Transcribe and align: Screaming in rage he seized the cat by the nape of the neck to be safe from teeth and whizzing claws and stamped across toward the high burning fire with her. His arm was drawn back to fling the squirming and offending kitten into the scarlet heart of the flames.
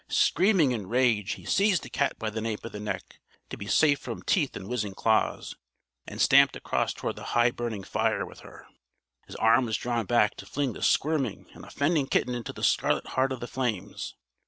Screaming 0.07 0.71
in 0.71 0.87
rage 0.87 1.33
he 1.33 1.45
seized 1.45 1.83
the 1.83 1.89
cat 1.91 2.17
by 2.17 2.31
the 2.31 2.41
nape 2.41 2.65
of 2.65 2.71
the 2.71 2.79
neck 2.79 3.19
to 3.51 3.55
be 3.55 3.67
safe 3.67 3.99
from 3.99 4.23
teeth 4.23 4.55
and 4.55 4.67
whizzing 4.67 4.95
claws 4.95 5.55
and 6.07 6.19
stamped 6.19 6.55
across 6.55 6.91
toward 6.91 7.17
the 7.17 7.23
high 7.37 7.51
burning 7.51 7.83
fire 7.83 8.25
with 8.25 8.39
her. 8.39 8.65
His 9.27 9.35
arm 9.35 9.65
was 9.65 9.77
drawn 9.77 10.07
back 10.07 10.35
to 10.37 10.47
fling 10.47 10.73
the 10.73 10.81
squirming 10.81 11.51
and 11.53 11.63
offending 11.63 12.07
kitten 12.07 12.33
into 12.33 12.51
the 12.51 12.63
scarlet 12.63 13.09
heart 13.09 13.31
of 13.31 13.41
the 13.41 13.47
flames. 13.47 14.15